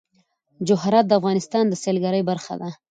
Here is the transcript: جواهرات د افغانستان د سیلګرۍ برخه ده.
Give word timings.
جواهرات 0.67 1.05
د 1.07 1.11
افغانستان 1.19 1.63
د 1.67 1.73
سیلګرۍ 1.83 2.21
برخه 2.29 2.53
ده. 2.61 2.69